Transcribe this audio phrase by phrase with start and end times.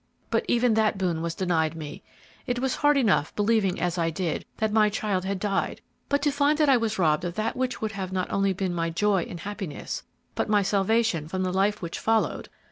[0.31, 2.01] But even that boon was denied me.
[2.47, 6.31] It was hard enough, believing, as I did, that my child had died, but to
[6.31, 9.21] find that I was robbed of that which would have been not only my joy
[9.29, 10.01] and happiness,
[10.33, 12.49] but my salvation from the life which followed!"